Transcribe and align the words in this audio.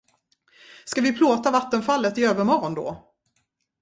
Ska 0.85 1.01
vi 1.01 1.13
plåta 1.13 1.51
vattenfallet 1.51 2.17
i 2.17 2.23
övermorgon, 2.25 2.73
då? 2.73 3.13